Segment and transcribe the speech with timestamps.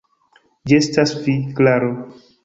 [0.69, 1.91] Ĝi estas vi, Klaro!